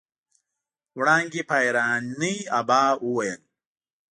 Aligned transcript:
وړانګې 0.97 1.41
په 1.49 1.55
حيرانۍ 1.61 2.35
ابا 2.59 2.83
وويل. 3.05 3.41